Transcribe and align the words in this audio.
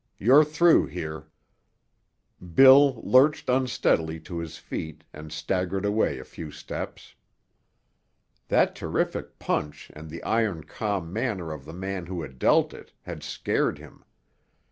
You're 0.17 0.43
through 0.43 0.87
here." 0.87 1.27
Bill 2.55 3.01
lurched 3.03 3.49
unsteadily 3.49 4.19
to 4.21 4.39
his 4.39 4.57
feet 4.57 5.03
and 5.13 5.31
staggered 5.31 5.85
away 5.85 6.17
a 6.17 6.23
few 6.25 6.49
steps. 6.49 7.13
That 8.47 8.75
terrific 8.75 9.37
punch 9.37 9.91
and 9.95 10.09
the 10.09 10.23
iron 10.23 10.63
calm 10.63 11.13
manner 11.13 11.51
of 11.53 11.65
the 11.65 11.73
man 11.73 12.07
who 12.07 12.23
had 12.23 12.39
dealt 12.39 12.73
it 12.73 12.93
had 13.03 13.21
scared 13.21 13.77
him. 13.77 14.03